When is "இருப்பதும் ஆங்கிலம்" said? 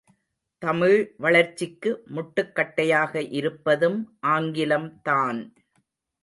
3.31-5.01